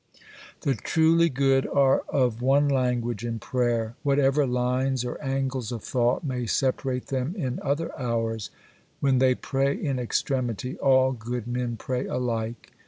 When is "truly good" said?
0.73-1.67